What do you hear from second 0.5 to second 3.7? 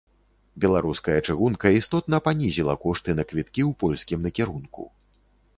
Беларуская чыгунка істотна панізіла кошты на квіткі